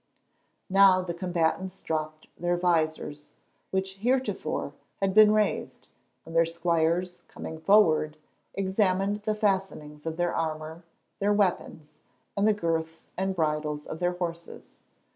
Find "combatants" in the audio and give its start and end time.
1.13-1.79